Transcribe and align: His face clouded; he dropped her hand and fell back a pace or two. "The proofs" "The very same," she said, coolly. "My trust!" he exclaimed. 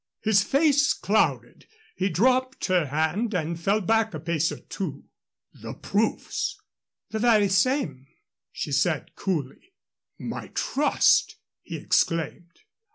His 0.23 0.43
face 0.43 0.93
clouded; 0.95 1.67
he 1.95 2.09
dropped 2.09 2.65
her 2.65 2.87
hand 2.87 3.35
and 3.35 3.59
fell 3.59 3.81
back 3.81 4.15
a 4.15 4.19
pace 4.19 4.51
or 4.51 4.57
two. 4.61 5.03
"The 5.53 5.75
proofs" 5.75 6.59
"The 7.11 7.19
very 7.19 7.49
same," 7.49 8.07
she 8.51 8.71
said, 8.71 9.13
coolly. 9.15 9.75
"My 10.17 10.47
trust!" 10.55 11.35
he 11.61 11.77
exclaimed. 11.77 12.61